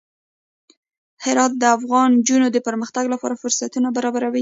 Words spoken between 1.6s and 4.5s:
افغان نجونو د پرمختګ لپاره فرصتونه برابروي.